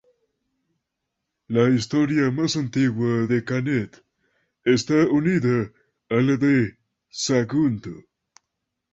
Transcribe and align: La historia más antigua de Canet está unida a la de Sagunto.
La 1.47 1.69
historia 1.69 2.31
más 2.31 2.55
antigua 2.55 3.27
de 3.27 3.43
Canet 3.45 4.03
está 4.63 4.95
unida 5.05 5.71
a 6.09 6.15
la 6.15 6.37
de 6.37 6.79
Sagunto. 7.11 7.93